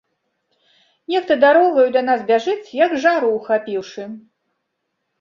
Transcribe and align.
Нехта 1.15 1.33
дарогаю 1.43 1.85
да 1.97 2.05
нас 2.09 2.25
бяжыць, 2.33 2.75
як 2.85 2.99
жару 3.07 3.33
ўхапіўшы. 3.39 4.11